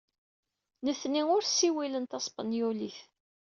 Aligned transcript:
Netni 0.85 1.21
ul 1.35 1.43
ssiwilen 1.45 2.05
Taspanyolit. 2.05 2.97